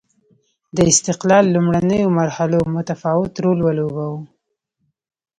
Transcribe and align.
د 0.75 0.77
استقلال 0.91 1.45
لومړنیو 1.55 2.15
مرحلو 2.19 2.59
متفاوت 2.75 3.33
رول 3.43 3.59
ولوباوه. 3.63 4.19